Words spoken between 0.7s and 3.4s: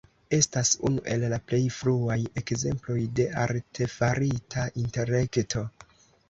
unu el la plej fruaj ekzemploj de